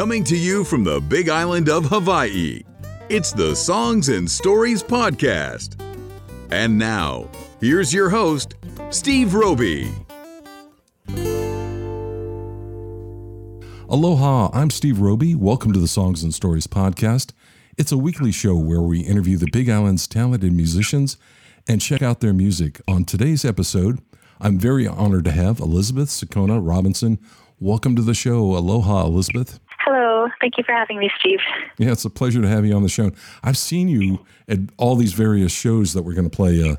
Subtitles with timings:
[0.00, 2.62] Coming to you from the big island of Hawaii,
[3.10, 5.78] it's the Songs and Stories Podcast.
[6.50, 7.28] And now,
[7.60, 8.54] here's your host,
[8.88, 9.92] Steve Roby.
[13.90, 15.34] Aloha, I'm Steve Roby.
[15.34, 17.34] Welcome to the Songs and Stories Podcast.
[17.76, 21.18] It's a weekly show where we interview the Big Island's talented musicians
[21.68, 22.80] and check out their music.
[22.88, 23.98] On today's episode,
[24.40, 27.18] I'm very honored to have Elizabeth Sakona Robinson.
[27.58, 28.56] Welcome to the show.
[28.56, 29.60] Aloha, Elizabeth.
[30.40, 31.40] Thank you for having me, Steve.
[31.78, 33.10] Yeah, it's a pleasure to have you on the show.
[33.42, 36.76] I've seen you at all these various shows that we're going to play uh,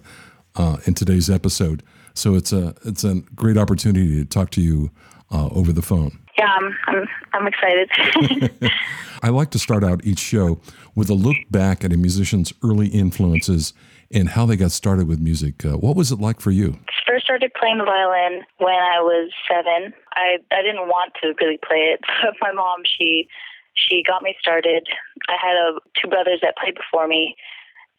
[0.55, 1.83] uh, in today's episode.
[2.13, 4.91] So it's a it's a great opportunity to talk to you
[5.31, 6.19] uh, over the phone.
[6.37, 8.51] Yeah, I'm I'm, I'm excited.
[9.23, 10.59] I like to start out each show
[10.95, 13.73] with a look back at a musician's early influences
[14.13, 15.63] and how they got started with music.
[15.63, 16.79] Uh, what was it like for you?
[17.07, 19.93] First started playing the violin when I was seven.
[20.13, 23.27] I I didn't want to really play it, but my mom she
[23.73, 24.87] she got me started.
[25.27, 27.35] I had a, two brothers that played before me,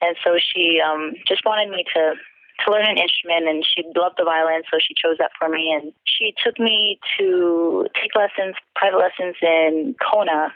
[0.00, 2.14] and so she um, just wanted me to
[2.64, 5.72] to learn an instrument and she loved the violin so she chose that for me
[5.72, 10.52] and she took me to take lessons private lessons in kona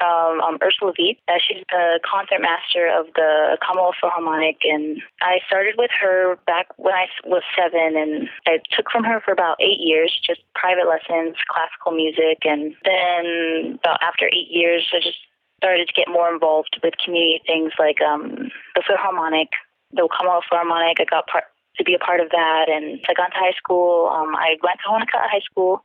[0.00, 1.18] from um, Ursula Wiet.
[1.28, 6.66] Uh, she's the concert master of the Kamuela Philharmonic, and I started with her back
[6.76, 10.88] when I was seven, and I took from her for about eight years, just private
[10.88, 15.18] lessons, classical music, and then about after eight years, I just
[15.58, 19.48] started to get more involved with community things like um, the Philharmonic,
[19.92, 20.96] the Kamuela Philharmonic.
[21.00, 21.44] I got part
[21.76, 24.08] to be a part of that, and I got to high school.
[24.08, 25.82] Um, I went to Honoka'a High School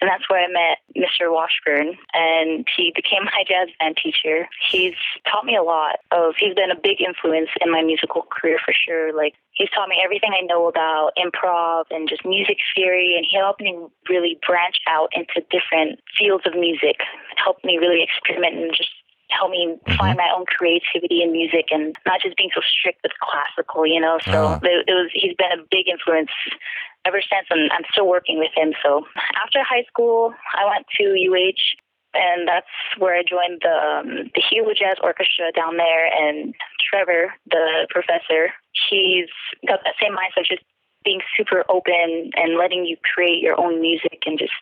[0.00, 1.32] and that's where I met Mr.
[1.32, 4.48] Washburn, and he became my jazz band teacher.
[4.70, 4.94] He's
[5.30, 8.72] taught me a lot of, he's been a big influence in my musical career for
[8.72, 9.12] sure.
[9.12, 13.36] Like, he's taught me everything I know about improv and just music theory, and he
[13.36, 13.76] helped me
[14.08, 17.02] really branch out into different fields of music,
[17.36, 18.90] helped me really experiment and just
[19.30, 19.96] help me mm-hmm.
[19.96, 24.00] find my own creativity in music and not just being so strict with classical, you
[24.00, 24.18] know.
[24.24, 24.60] So uh.
[24.62, 26.30] it, it was he's been a big influence
[27.04, 28.72] ever since, and I'm still working with him.
[28.82, 29.06] So
[29.36, 31.62] after high school, I went to UH,
[32.14, 36.08] and that's where I joined the um, the Hilo Jazz Orchestra down there.
[36.08, 38.52] And Trevor, the professor,
[38.88, 39.28] he's
[39.66, 40.64] got that same mindset, just
[41.04, 44.52] being super open and letting you create your own music and just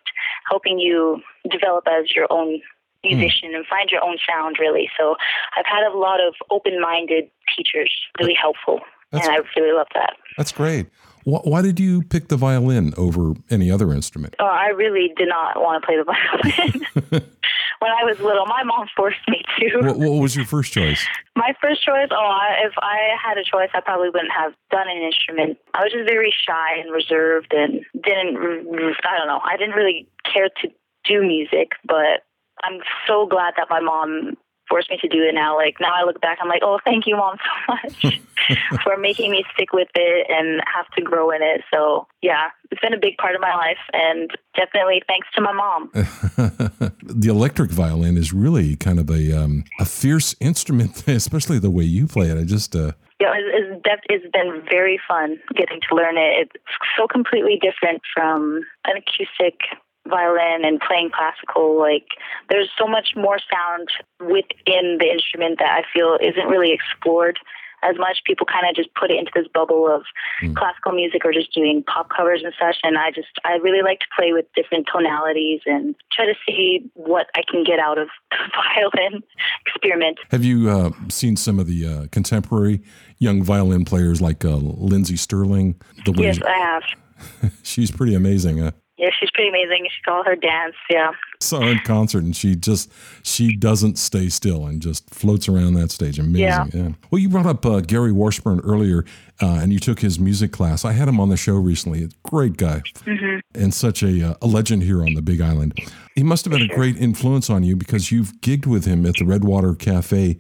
[0.49, 2.60] helping you develop as your own
[3.06, 3.56] musician mm.
[3.56, 5.17] and find your own sound really so
[5.56, 8.81] i've had a lot of open-minded teachers really helpful
[9.12, 10.87] that's, and i really love that that's great
[11.27, 14.37] why did you pick the violin over any other instrument?
[14.39, 16.87] Oh, I really did not want to play the violin.
[17.81, 19.78] when I was little, my mom forced me to.
[19.88, 21.05] What, what was your first choice?
[21.34, 24.87] My first choice, oh, I, if I had a choice, I probably wouldn't have done
[24.88, 25.59] an instrument.
[25.75, 30.06] I was just very shy and reserved and didn't, I don't know, I didn't really
[30.33, 30.69] care to
[31.05, 32.23] do music, but
[32.65, 34.37] I'm so glad that my mom
[34.69, 35.56] forced me to do it now.
[35.56, 37.37] Like now I look back, I'm like, oh, thank you, mom,
[37.69, 38.21] so much
[38.83, 41.62] for making me stick with it and have to grow in it.
[41.72, 45.53] So yeah, it's been a big part of my life, and definitely thanks to my
[45.53, 45.91] mom.
[45.94, 51.84] the electric violin is really kind of a um, a fierce instrument, especially the way
[51.84, 52.38] you play it.
[52.38, 56.50] I just uh, yeah, it's, it's, it's been very fun getting to learn it.
[56.55, 56.65] It's
[56.99, 59.61] so completely different from an acoustic
[60.09, 62.06] violin and playing classical, like
[62.50, 63.89] there's so much more sound
[64.21, 67.39] within the instrument that I feel isn't really explored
[67.83, 68.19] as much.
[68.25, 70.03] People kind of just put it into this bubble of
[70.43, 70.55] mm.
[70.56, 72.77] classical music or just doing pop covers and such.
[72.83, 76.91] And I just, I really like to play with different tonalities and try to see
[76.94, 79.23] what I can get out of the violin
[79.67, 80.19] experiment.
[80.31, 82.83] Have you uh, seen some of the uh, contemporary
[83.19, 85.81] young violin players like uh, Lindsey Stirling?
[86.05, 87.53] The yes, I have.
[87.62, 88.73] She's pretty amazing.
[88.96, 89.86] Yeah, she's pretty amazing.
[89.94, 90.74] She called her dance.
[90.88, 91.10] Yeah.
[91.40, 92.90] Saw her in concert, and she just
[93.22, 96.18] she doesn't stay still and just floats around that stage.
[96.18, 96.40] Amazing.
[96.40, 96.66] Yeah.
[96.72, 96.88] yeah.
[97.10, 99.04] Well, you brought up uh, Gary Washburn earlier,
[99.42, 100.86] uh, and you took his music class.
[100.86, 102.08] I had him on the show recently.
[102.22, 103.40] Great guy, mm-hmm.
[103.54, 105.78] and such a uh, a legend here on the Big Island.
[106.14, 109.16] He must have been a great influence on you because you've gigged with him at
[109.19, 110.38] the Redwater Cafe,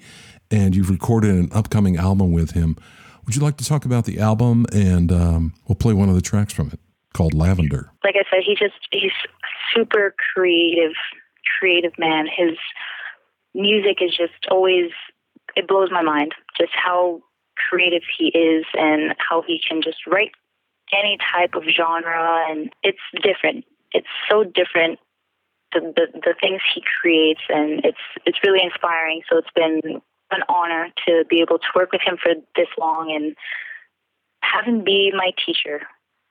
[0.50, 2.76] and you've recorded an upcoming album with him.
[3.26, 4.64] Would you like to talk about the album?
[4.72, 6.78] And um, we'll play one of the tracks from it
[7.16, 7.90] called Lavender.
[8.04, 9.12] Like I said, he just he's
[9.74, 10.92] super creative,
[11.58, 12.26] creative man.
[12.26, 12.56] His
[13.54, 14.90] music is just always
[15.56, 17.20] it blows my mind just how
[17.56, 20.32] creative he is and how he can just write
[20.92, 23.64] any type of genre and it's different.
[23.92, 24.98] It's so different
[25.72, 29.22] the, the the things he creates and it's it's really inspiring.
[29.30, 33.12] So it's been an honor to be able to work with him for this long
[33.14, 33.34] and
[34.42, 35.80] have him be my teacher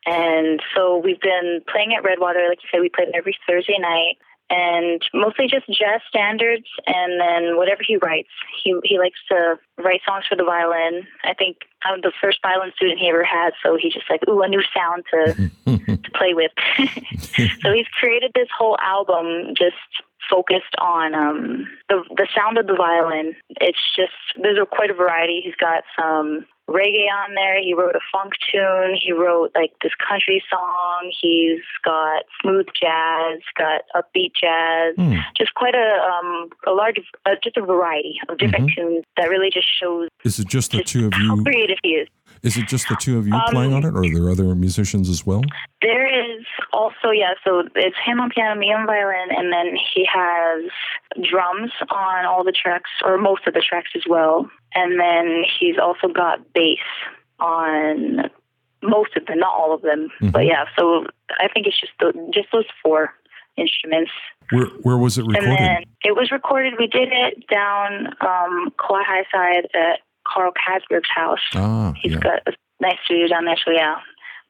[0.05, 2.47] and so we've been playing at Redwater.
[2.47, 4.17] Like you said, we play every Thursday night.
[4.49, 8.29] and mostly just jazz standards and then whatever he writes.
[8.63, 11.07] He he likes to write songs for the violin.
[11.23, 14.41] I think I'm the first violin student he ever had, so he's just like, ooh,
[14.41, 15.33] a new sound to
[15.97, 16.51] to play with.
[17.61, 19.75] so he's created this whole album just
[20.29, 23.35] focused on um, the the sound of the violin.
[23.61, 25.41] It's just there's a, quite a variety.
[25.43, 27.61] He's got some reggae on there.
[27.61, 28.97] He wrote a funk tune.
[28.99, 31.11] He wrote like this country song.
[31.21, 34.95] He's got smooth jazz, got upbeat jazz.
[34.97, 35.21] Mm.
[35.37, 38.81] Just quite a um, a large, uh, just a variety of different mm-hmm.
[38.81, 40.09] tunes that really just shows.
[40.23, 41.27] Is it just the just two of you?
[41.27, 42.07] How creative he is.
[42.45, 44.53] Is it just the two of you um, playing on it, or are there other
[44.53, 45.41] musicians as well?
[45.81, 47.33] There is also, yeah.
[47.43, 50.69] So it's him on piano, me on violin, and then he has
[51.27, 54.49] drums on all the tracks, or most of the tracks as well.
[54.75, 56.77] And then he's also got bass
[57.39, 58.29] on
[58.83, 60.29] most of them, not all of them, mm-hmm.
[60.29, 60.65] but yeah.
[60.77, 61.07] So
[61.39, 63.11] I think it's just the, just those four
[63.57, 64.11] instruments.
[64.51, 65.49] Where where was it recorded?
[65.49, 66.73] And then it was recorded.
[66.77, 71.39] We did it down um, Kawaihae side at Carl Kasberg's house.
[71.53, 72.19] Ah, He's yeah.
[72.19, 73.57] got a nice studio down there.
[73.63, 73.95] So yeah,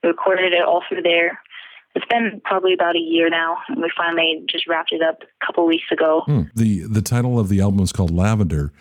[0.04, 1.40] we recorded it all through there.
[1.96, 5.46] It's been probably about a year now, and we finally just wrapped it up a
[5.46, 6.24] couple weeks ago.
[6.26, 6.42] Hmm.
[6.54, 8.74] The the title of the album is called Lavender,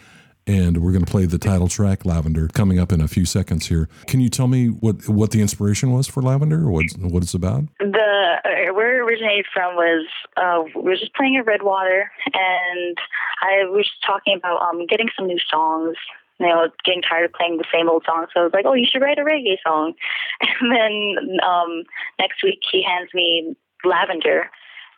[0.48, 3.66] and we're going to play the title track Lavender coming up in a few seconds
[3.66, 3.88] here.
[4.06, 6.68] Can you tell me what what the inspiration was for Lavender?
[6.68, 7.64] What what it's about?
[7.78, 10.06] The uh, where it originated from was
[10.36, 12.98] uh, we were just playing at Redwater, and
[13.42, 15.96] I was talking about um, getting some new songs
[16.40, 18.28] you know, getting tired of playing the same old songs.
[18.34, 19.94] So I was like, oh, you should write a reggae song.
[20.60, 21.84] And then um,
[22.18, 24.50] next week he hands me Lavender.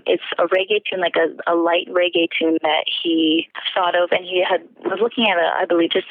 [0.06, 4.24] It's a reggae tune, like a, a light reggae tune that he thought of, and
[4.24, 6.06] he had was looking at it, I believe, just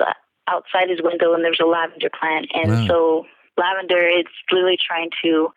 [0.47, 2.87] outside his window, and there's a lavender plant, and wow.
[2.87, 3.25] so
[3.57, 5.49] lavender, is literally trying to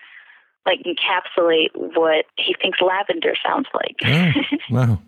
[0.66, 3.96] like encapsulate what he thinks lavender sounds like.
[4.04, 4.32] Oh,
[4.70, 4.98] wow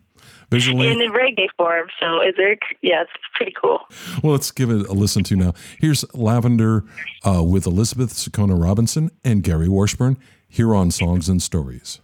[0.51, 1.89] visually in reggae form.
[2.01, 2.57] So is there?
[2.83, 3.81] Yeah, it's pretty cool.
[4.23, 5.55] Well, let's give it a listen to now.
[5.79, 6.85] Here's Lavender
[7.25, 10.19] uh, with Elizabeth Sakona Robinson and Gary Washburn
[10.49, 12.01] here on Songs and Stories.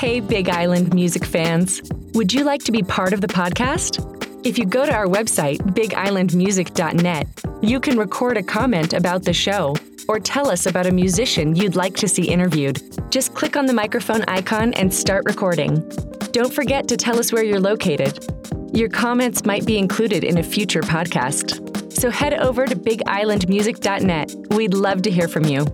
[0.00, 1.82] Hey, Big Island music fans.
[2.14, 4.00] Would you like to be part of the podcast?
[4.46, 7.26] If you go to our website, bigislandmusic.net,
[7.60, 9.76] you can record a comment about the show
[10.08, 12.80] or tell us about a musician you'd like to see interviewed.
[13.10, 15.86] Just click on the microphone icon and start recording.
[16.32, 18.24] Don't forget to tell us where you're located.
[18.72, 21.92] Your comments might be included in a future podcast.
[21.92, 24.34] So head over to bigislandmusic.net.
[24.56, 25.66] We'd love to hear from you.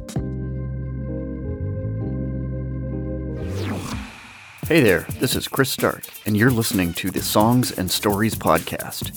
[4.67, 9.13] Hey there, this is Chris Stark, and you're listening to the Songs and Stories podcast.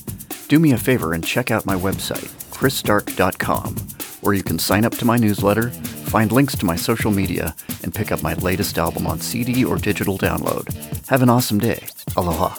[0.47, 3.75] Do me a favor and check out my website, chrisstark.com,
[4.21, 7.95] where you can sign up to my newsletter, find links to my social media, and
[7.95, 10.71] pick up my latest album on CD or digital download.
[11.07, 11.83] Have an awesome day.
[12.15, 12.55] Aloha.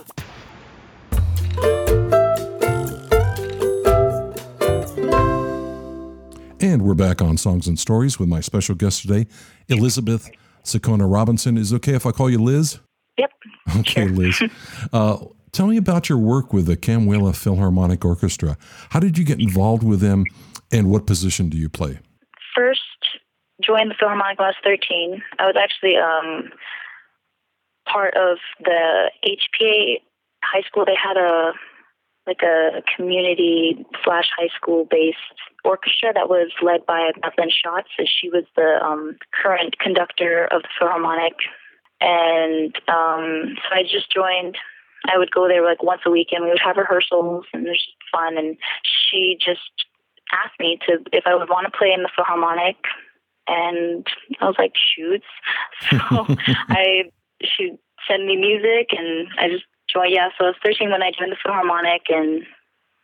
[6.58, 9.28] And we're back on Songs and Stories with my special guest today,
[9.68, 10.28] Elizabeth
[10.64, 11.56] Sakona Robinson.
[11.56, 12.78] Is it okay if I call you Liz?
[13.18, 13.30] Yep.
[13.78, 14.42] Okay, Liz.
[14.92, 15.18] Uh,
[15.52, 18.56] tell me about your work with the Kamuela Philharmonic Orchestra.
[18.90, 20.24] How did you get involved with them,
[20.72, 22.00] and what position do you play?
[22.54, 22.80] First,
[23.62, 25.22] joined the Philharmonic when I was 13.
[25.38, 26.50] I was actually um,
[27.86, 30.00] part of the HPA
[30.42, 30.84] high school.
[30.84, 31.52] They had a
[32.30, 35.18] like a community slash high school based
[35.64, 37.88] orchestra that was led by Madeline Schatz.
[37.96, 41.34] So she was the um, current conductor of the Philharmonic.
[42.00, 44.56] And um, so I just joined.
[45.12, 47.70] I would go there like once a week and we would have rehearsals and it
[47.70, 48.38] was fun.
[48.38, 49.72] And she just
[50.30, 52.76] asked me to if I would want to play in the Philharmonic.
[53.48, 54.06] And
[54.40, 55.26] I was like, shoots.
[55.90, 56.26] So
[56.68, 57.10] I,
[57.42, 57.72] she
[58.06, 61.36] sent me music and I just Yeah, so I was 13 when I joined the
[61.42, 62.42] Philharmonic and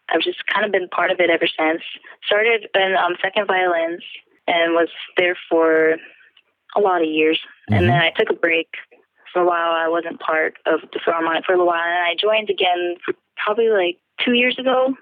[0.09, 1.83] I've just kind of been part of it ever since.
[2.25, 4.03] Started in um, second violins
[4.47, 5.97] and was there for
[6.77, 7.39] a lot of years.
[7.71, 7.75] Mm-hmm.
[7.75, 8.69] And then I took a break
[9.33, 9.73] for a while.
[9.73, 11.83] I wasn't part of the Philharmonic for a little while.
[11.83, 12.97] And I joined again
[13.37, 14.95] probably like two years ago.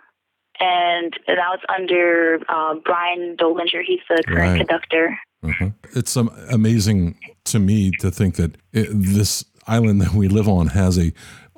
[0.61, 3.83] And now it's under uh, Brian Dolinger.
[3.85, 4.59] He's the current right.
[4.59, 5.19] conductor.
[5.45, 5.69] Mm-hmm.
[5.99, 10.69] It's um, amazing to me to think that it, this island that we live on
[10.69, 11.13] has a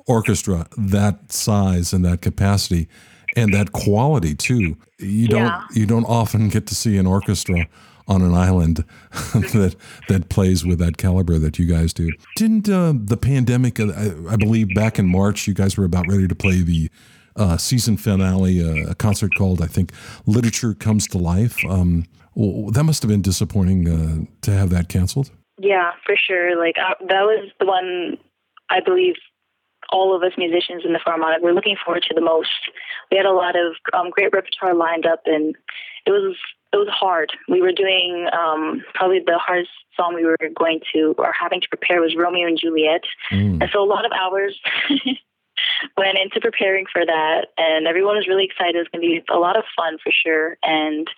[0.07, 2.89] orchestra that size and that capacity
[3.37, 4.77] and that quality too.
[4.99, 5.63] You don't yeah.
[5.73, 7.69] you don't often get to see an orchestra
[8.09, 9.77] on an island that
[10.09, 12.11] that plays with that caliber that you guys do.
[12.37, 13.79] Didn't uh, the pandemic?
[13.79, 16.89] Uh, I, I, believe back in March, you guys were about ready to play the
[17.37, 19.93] uh, season finale, uh, a concert called I think
[20.25, 24.89] "Literature Comes to Life." Um, well, that must have been disappointing uh, to have that
[24.89, 25.31] canceled.
[25.59, 26.59] Yeah, for sure.
[26.59, 28.19] Like that was the one
[28.71, 29.15] I believe
[29.91, 32.51] all of us musicians in the Philharmonic were looking forward to the most.
[33.11, 35.55] We had a lot of um, great repertoire lined up, and
[36.07, 36.37] it was
[36.73, 37.33] it was hard.
[37.49, 41.69] We were doing um, probably the hardest song we were going to or having to
[41.69, 43.61] prepare was Romeo and Juliet, mm.
[43.61, 44.59] and so a lot of hours.
[45.97, 48.77] went into preparing for that and everyone was really excited.
[48.77, 50.57] It was going to be a lot of fun for sure.
[50.63, 51.09] And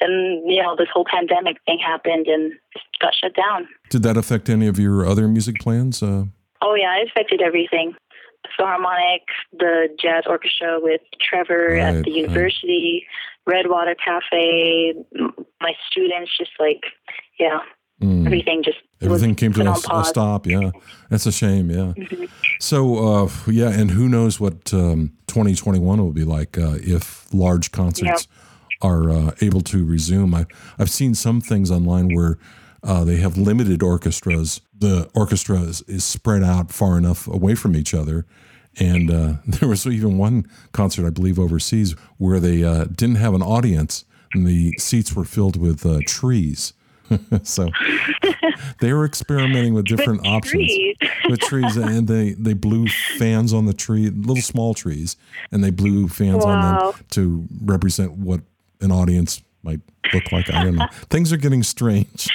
[0.00, 2.52] then, you know, this whole pandemic thing happened and
[3.00, 3.68] got shut down.
[3.90, 6.02] Did that affect any of your other music plans?
[6.02, 6.24] Uh...
[6.62, 7.94] Oh, yeah, it affected everything.
[8.56, 9.22] Philharmonic,
[9.52, 13.06] the jazz orchestra with Trevor right, at the university,
[13.46, 13.56] right.
[13.56, 14.94] Redwater Cafe,
[15.60, 16.82] my students, just like,
[17.38, 17.60] yeah,
[18.02, 18.26] mm.
[18.26, 20.46] everything just everything came to a, a, stop.
[20.46, 20.70] Yeah,
[21.10, 21.70] that's a shame.
[21.70, 21.92] Yeah.
[21.96, 22.24] Mm-hmm.
[22.60, 27.72] So uh, yeah, and who knows what um, 2021 will be like uh, if large
[27.72, 28.80] concerts yep.
[28.82, 30.34] are uh, able to resume.
[30.34, 30.46] I,
[30.78, 32.38] I've seen some things online where.
[32.82, 34.60] Uh, they have limited orchestras.
[34.78, 38.26] The orchestra is, is, spread out far enough away from each other.
[38.78, 43.34] And uh, there was even one concert, I believe, overseas where they uh, didn't have
[43.34, 44.04] an audience
[44.34, 46.72] and the seats were filled with uh, trees.
[47.42, 47.68] so
[48.80, 50.96] they were experimenting with different with options trees.
[51.28, 55.16] with trees, and they they blew fans on the tree, little small trees,
[55.52, 56.50] and they blew fans wow.
[56.50, 58.40] on them to represent what
[58.80, 59.80] an audience might
[60.12, 60.50] look like.
[60.50, 60.88] I don't know.
[61.08, 62.28] Things are getting strange.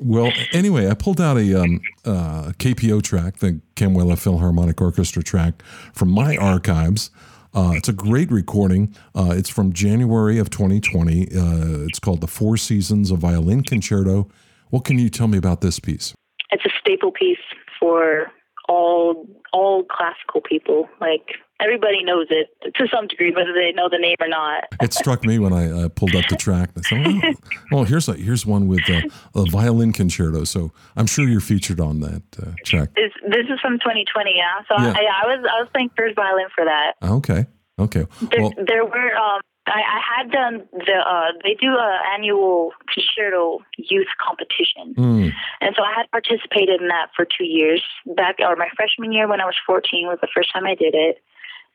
[0.00, 5.62] Well, anyway, I pulled out a um, uh, KPO track, the Kamuela Philharmonic Orchestra track,
[5.92, 7.10] from my archives.
[7.52, 8.94] Uh, it's a great recording.
[9.14, 11.24] Uh, it's from January of 2020.
[11.24, 14.28] Uh, it's called The Four Seasons, a Violin Concerto.
[14.70, 16.14] What can you tell me about this piece?
[16.50, 17.38] It's a staple piece
[17.78, 18.30] for
[18.68, 20.88] all all classical people.
[21.00, 24.64] Like everybody knows it to some degree, whether they know the name or not.
[24.80, 26.70] it struck me when I uh, pulled up the track.
[26.76, 27.32] I said, oh,
[27.78, 29.02] oh, here's a, here's one with a,
[29.34, 30.44] a, violin concerto.
[30.44, 32.94] So I'm sure you're featured on that uh, track.
[32.94, 34.60] This, this, is from 2020, yeah.
[34.68, 34.92] So yeah.
[34.92, 36.94] I, I, was I was playing first violin for that.
[37.02, 37.46] Okay,
[37.78, 38.06] okay.
[38.30, 42.72] There, well, there were um, I, I had done the uh, they do a annual
[42.92, 45.32] concerto youth competition, Mm.
[45.60, 47.82] and so I had participated in that for two years.
[48.06, 50.94] Back or my freshman year when I was 14 was the first time I did
[50.94, 51.22] it,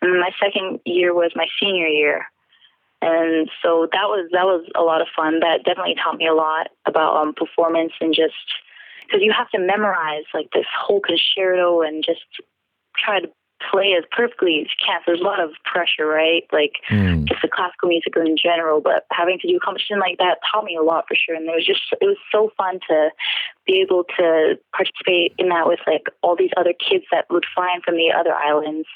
[0.01, 2.25] and my second year was my senior year.
[3.01, 5.39] And so that was that was a lot of fun.
[5.41, 8.34] That definitely taught me a lot about um, performance and just
[9.05, 12.21] because you have to memorize like this whole concerto and just
[12.97, 13.29] try to
[13.71, 14.99] play as perfectly as you can.
[15.01, 16.43] So there's a lot of pressure, right?
[16.51, 17.25] Like Mm.
[17.25, 20.65] just the classical music in general, but having to do a competition like that taught
[20.65, 21.36] me a lot for sure.
[21.36, 23.12] And it was just it was so fun to
[23.65, 27.73] be able to participate in that with like all these other kids that would fly
[27.75, 28.88] in from the other islands,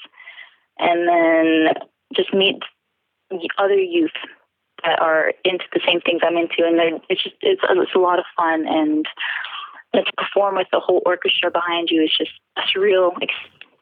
[0.80, 1.74] and then
[2.16, 2.56] just meet
[3.30, 4.12] the other youth
[4.84, 8.20] that are into the same things I'm into, and it's just it's it's a lot
[8.20, 9.06] of fun and.
[9.96, 13.34] To perform with the whole orchestra behind you is just a surreal ex-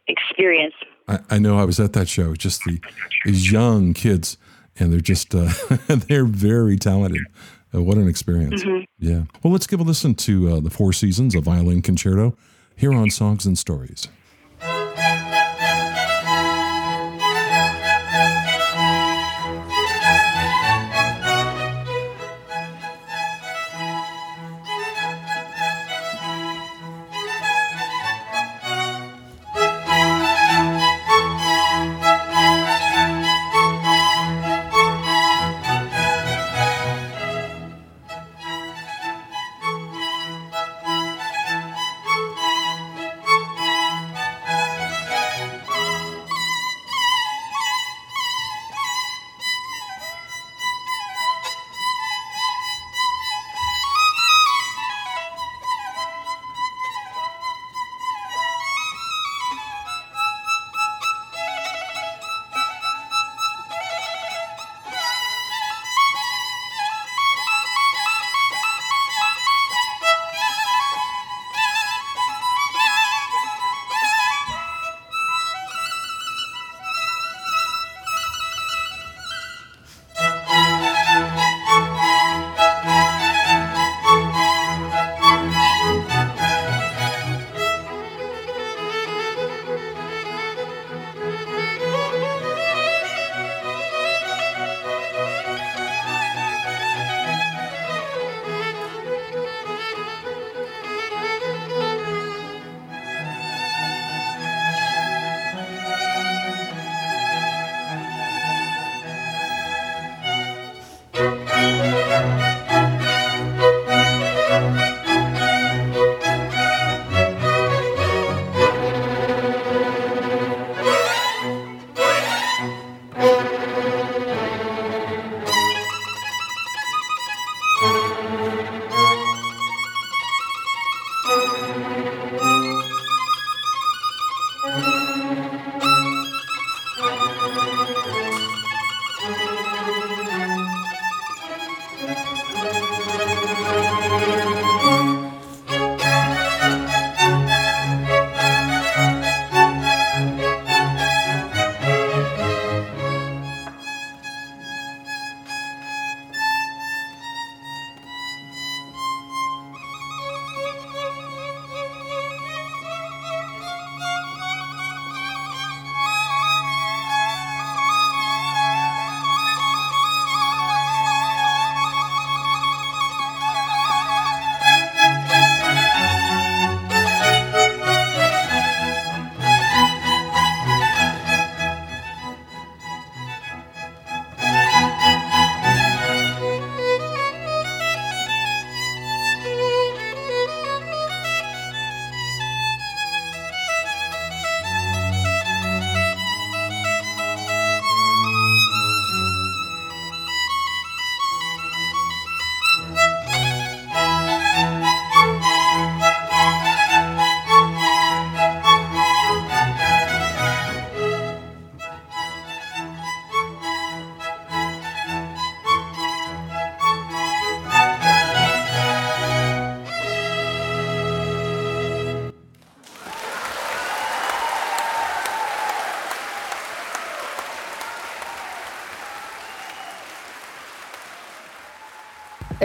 [0.08, 0.74] experience.
[1.08, 2.34] I, I know I was at that show.
[2.34, 2.80] Just the
[3.26, 4.38] these young kids,
[4.80, 5.52] and they're just uh,
[5.88, 7.22] they're very talented.
[7.74, 8.64] Uh, what an experience!
[9.00, 9.24] Yeah.
[9.44, 12.38] Well, let's give a listen to uh, the Four Seasons, a violin concerto,
[12.76, 14.08] here on Songs and Stories.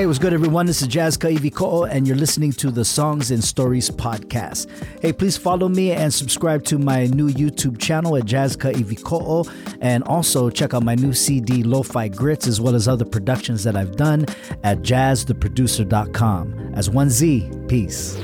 [0.02, 0.66] Hey, what's good, everyone?
[0.66, 4.68] This is Jazz Kaiviko'o, and you're listening to the Songs and Stories podcast.
[5.00, 9.48] Hey, please follow me and subscribe to my new YouTube channel at Jazz Kaiviko'o,
[9.80, 13.76] and also check out my new CD, Lo-Fi Grits, as well as other productions that
[13.76, 14.26] I've done
[14.64, 16.72] at jazztheproducer.com.
[16.74, 18.20] As one Z, peace.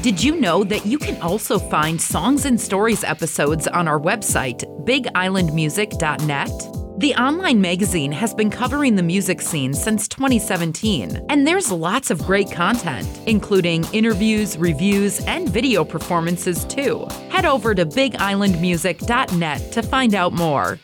[0.00, 4.64] Did you know that you can also find Songs and Stories episodes on our website,
[4.86, 6.81] bigislandmusic.net?
[7.02, 12.24] The online magazine has been covering the music scene since 2017, and there's lots of
[12.24, 17.04] great content, including interviews, reviews, and video performances too.
[17.28, 20.78] Head over to bigislandmusic.net to find out more.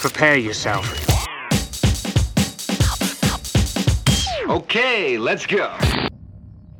[0.00, 0.84] Prepare yourself.
[4.48, 5.72] Okay, let's go.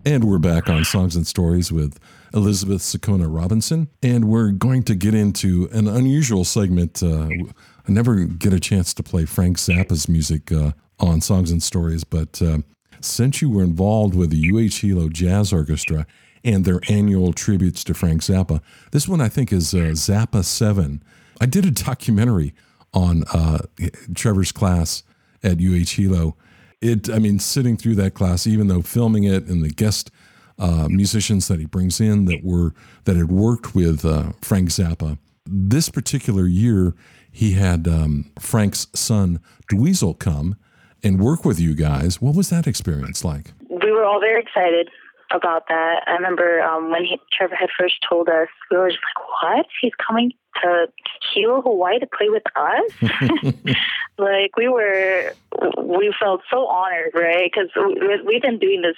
[0.05, 2.01] And we're back on Songs and Stories with
[2.35, 3.89] Elizabeth Sakona Robinson.
[4.03, 7.03] And we're going to get into an unusual segment.
[7.03, 11.63] Uh, I never get a chance to play Frank Zappa's music uh, on Songs and
[11.63, 12.59] Stories, but uh,
[13.01, 16.07] since you were involved with the UH Hilo Jazz Orchestra
[16.45, 18.61] and their annual tributes to Frank Zappa,
[18.93, 21.03] this one I think is uh, Zappa 7.
[21.41, 22.55] I did a documentary
[22.93, 23.59] on uh,
[24.15, 25.03] Trevor's class
[25.43, 26.37] at UH Hilo
[26.81, 30.11] it i mean sitting through that class even though filming it and the guest
[30.59, 35.19] uh, musicians that he brings in that were that had worked with uh, frank zappa.
[35.47, 36.95] This particular year
[37.31, 39.41] he had um, frank's son
[39.73, 40.57] dweezil come
[41.03, 42.21] and work with you guys.
[42.21, 43.53] What was that experience like?
[43.71, 44.89] We were all very excited
[45.31, 46.05] about that.
[46.07, 49.67] I remember um, when he, Trevor had first told us, we were just like, "What?
[49.81, 50.87] He's coming to
[51.33, 53.77] Hilo, Hawaii, to play with us?"
[54.19, 55.33] like we were,
[55.83, 57.51] we felt so honored, right?
[57.53, 58.97] Because we, we've been doing this,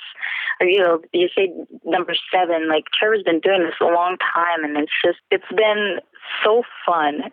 [0.60, 1.52] you know, you say
[1.84, 2.68] number seven.
[2.68, 6.00] Like Trevor's been doing this a long time, and it's just, it's been
[6.44, 7.30] so fun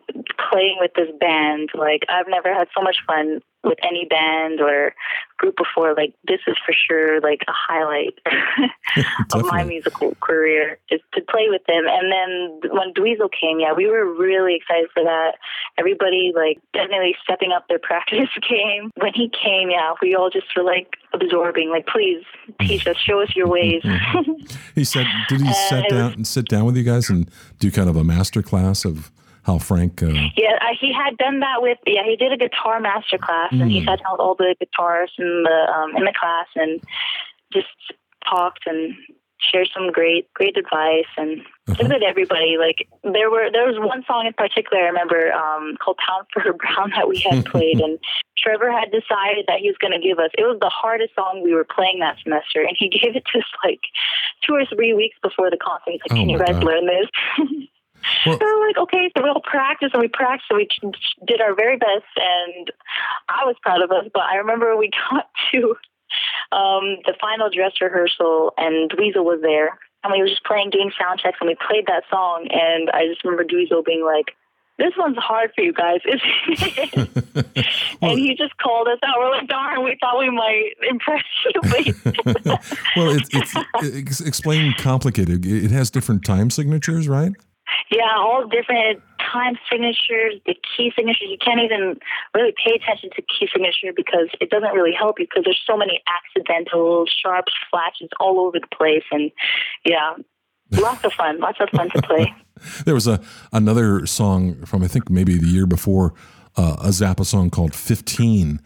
[0.50, 1.70] playing with this band.
[1.74, 4.94] Like I've never had so much fun with any band or
[5.38, 5.94] group before.
[5.94, 8.20] Like this is for sure like a highlight
[9.34, 11.86] of my musical career is to play with them.
[11.88, 15.34] And then when Dweezil came, yeah, we were really excited for that.
[15.78, 18.92] Everybody like definitely stepping up their practice game.
[18.96, 21.70] When he came, yeah, we all just were like absorbing.
[21.70, 22.24] Like, please
[22.62, 23.84] teach us, show us your ways.
[24.76, 27.90] he said, did he sit down and sit down with you guys and do kind
[27.90, 29.12] of a master class of
[29.48, 30.04] how Frank.
[30.04, 31.78] Uh, yeah, he had done that with.
[31.88, 33.62] Yeah, he did a guitar master class, mm.
[33.62, 36.82] and he sat down with all the guitarists in the um, in the class and
[37.54, 37.68] just
[38.30, 38.94] talked and
[39.40, 41.88] shared some great great advice and uh-huh.
[41.90, 42.58] with everybody.
[42.58, 46.42] Like there were there was one song in particular I remember um, called "Pound for
[46.54, 48.00] Brown" that we had played, and
[48.38, 50.32] Trevor had decided that he was going to give us.
[50.38, 53.40] It was the hardest song we were playing that semester, and he gave it to
[53.40, 53.82] us like
[54.46, 55.92] two or three weeks before the concert.
[55.92, 56.64] He's like, "Can oh you guys God.
[56.64, 57.10] learn this?"
[58.26, 60.68] Well, so we're like, okay, so we'll practice and we practiced and we
[61.26, 62.72] did our very best and
[63.28, 64.06] I was proud of us.
[64.14, 65.76] But I remember we got to
[66.52, 70.92] um, the final dress rehearsal and Dweezil was there and we were just playing, doing
[71.00, 74.36] sound checks and we played that song and I just remember Dweezil being like,
[74.78, 77.66] this one's hard for you guys, isn't it?
[78.00, 79.16] well, and he just called us out.
[79.18, 81.24] We're like, darn, we thought we might impress
[81.56, 81.94] you.
[82.96, 85.46] well, it's, it's, it's explain complicated.
[85.46, 87.32] It has different time signatures, right?
[87.90, 91.28] Yeah, all different time signatures, the key signatures.
[91.30, 92.00] You can't even
[92.36, 95.78] really pay attention to key signature because it doesn't really help you because there's so
[95.78, 99.04] many accidental sharps, flashes all over the place.
[99.12, 99.32] And
[99.86, 100.16] yeah,
[100.72, 102.34] lots of fun, lots of fun to play.
[102.86, 106.14] there was a another song from I think maybe the year before,
[106.56, 108.60] uh, a Zappa song called "15,"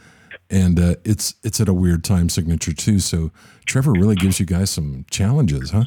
[0.49, 2.99] and uh, it's it's at a weird time signature too.
[2.99, 3.31] So
[3.65, 5.85] Trevor really gives you guys some challenges, huh?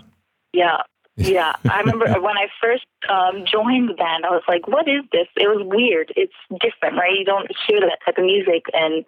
[0.53, 0.79] Yeah,
[1.17, 5.03] yeah, I remember when I first um, joined the band, I was like, "What is
[5.13, 6.13] this?" It was weird.
[6.17, 7.17] It's different, right?
[7.17, 9.05] You don't hear that type of music, and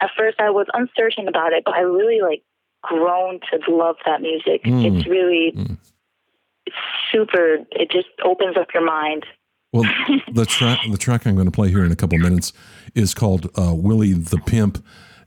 [0.00, 2.42] at first I was uncertain about it, but I really like
[2.82, 4.62] grown to love that music.
[4.64, 4.98] Mm.
[4.98, 5.76] It's really mm.
[6.66, 6.76] it's
[7.10, 7.58] super.
[7.72, 9.26] It just opens up your mind.
[9.72, 9.90] Well,
[10.32, 12.52] the track the track I'm going to play here in a couple minutes
[12.94, 14.84] is called uh, "Willie the Pimp."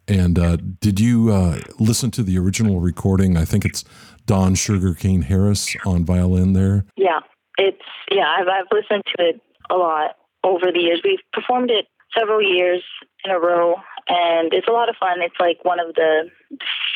[0.09, 3.35] And uh, did you uh, listen to the original recording?
[3.35, 3.83] I think it's
[4.27, 6.85] Don Sugarcane Harris on violin there.
[6.95, 7.19] Yeah,
[7.57, 8.27] it's yeah.
[8.37, 11.01] I've I've listened to it a lot over the years.
[11.03, 12.83] We've performed it several years
[13.25, 13.75] in a row,
[14.07, 15.21] and it's a lot of fun.
[15.21, 16.29] It's like one of the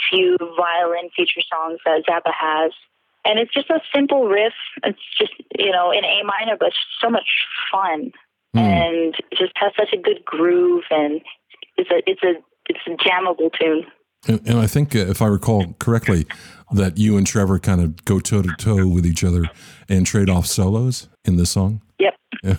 [0.09, 2.71] few violin feature songs that Zappa has.
[3.23, 4.53] And it's just a simple riff.
[4.83, 7.29] It's just, you know, in A minor, but so much
[7.71, 8.11] fun.
[8.55, 8.61] Mm.
[8.61, 11.21] And it just has such a good groove and
[11.77, 12.33] it's a it's a
[12.67, 13.85] it's a jammable tune.
[14.27, 16.25] And, and I think, uh, if I recall correctly,
[16.71, 19.43] that you and Trevor kind of go toe to toe with each other
[19.89, 21.81] and trade off solos in this song.
[21.99, 22.55] Yep, so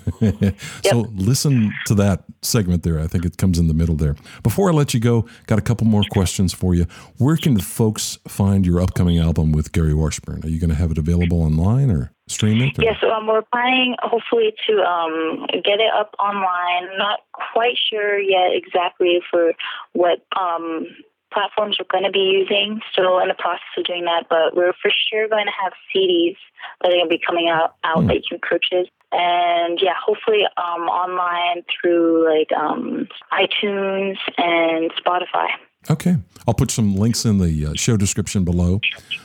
[0.85, 1.07] yep.
[1.15, 3.01] listen to that segment there.
[3.01, 4.15] I think it comes in the middle there.
[4.43, 6.87] Before I let you go, got a couple more questions for you.
[7.19, 10.41] Where can the folks find your upcoming album with Gary Washburn?
[10.45, 12.79] Are you going to have it available online or stream it?
[12.79, 12.83] Or?
[12.83, 16.97] Yes, yeah, so, um, we're planning hopefully to um, get it up online.
[16.97, 19.53] Not quite sure yet exactly for
[19.95, 20.87] what um,
[21.33, 22.81] platforms we're going to be using.
[22.93, 26.37] Still in the process of doing that, but we're for sure going to have CDs
[26.81, 28.09] that are going to be coming out, out mm.
[28.09, 28.89] that you can purchase.
[29.13, 35.49] And yeah, hopefully um, online through like um, iTunes and Spotify.
[35.91, 36.17] Okay.
[36.47, 38.81] I'll put some links in the uh, show description below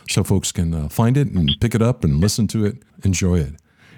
[0.10, 3.40] so folks can uh, find it and pick it up and listen to it, enjoy
[3.40, 3.54] it.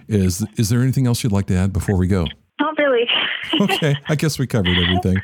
[0.08, 2.28] Is, is there anything else you'd like to add before we go?
[2.60, 3.08] Not really.
[3.62, 3.96] okay.
[4.08, 5.22] I guess we covered everything.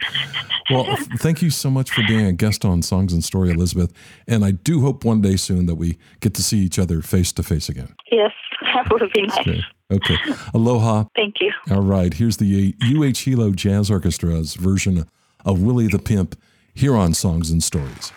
[0.69, 3.93] Well, thank you so much for being a guest on Songs and Story, Elizabeth.
[4.27, 7.31] And I do hope one day soon that we get to see each other face
[7.33, 7.95] to face again.
[8.11, 9.37] Yes, that would be nice.
[9.37, 9.63] Okay.
[9.91, 10.17] okay.
[10.53, 11.05] Aloha.
[11.15, 11.51] Thank you.
[11.69, 12.13] All right.
[12.13, 15.05] Here's the UH Hilo Jazz Orchestra's version
[15.43, 16.35] of Willie the Pimp
[16.73, 18.11] here on Songs and Stories.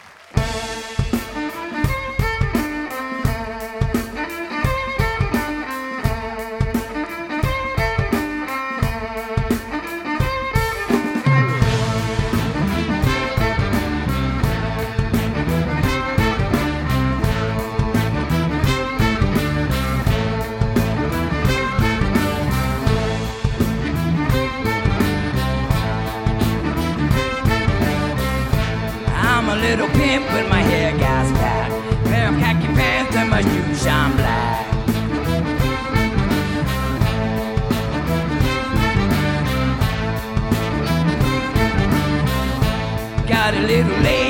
[30.38, 31.70] and my hair gas back.
[32.04, 34.66] Pair of khaki pants and my shoes shine black.
[43.28, 44.27] Got a little late.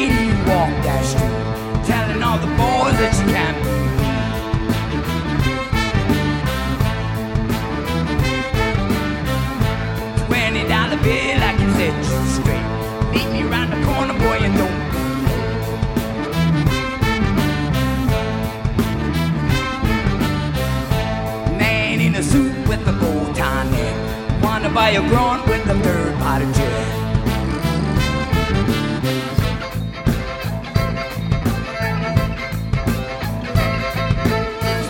[24.78, 26.70] by your groin with the third pot of gin.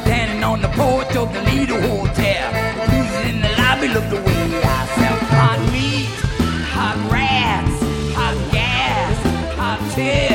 [0.03, 2.49] Standing on the porch of the Lido Hotel,
[2.91, 4.45] who's in the lobby look the way
[4.77, 6.11] I sell hot meat,
[6.77, 7.77] hot rats,
[8.19, 9.17] hot gas,
[9.57, 10.28] hot tea.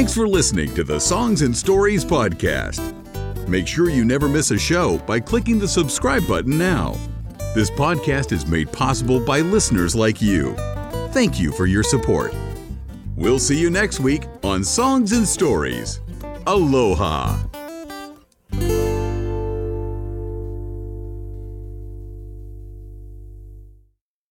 [0.00, 2.80] Thanks for listening to the Songs and Stories podcast.
[3.46, 6.96] Make sure you never miss a show by clicking the subscribe button now.
[7.54, 10.54] This podcast is made possible by listeners like you.
[11.12, 12.34] Thank you for your support.
[13.14, 16.00] We'll see you next week on Songs and Stories.
[16.46, 17.49] Aloha.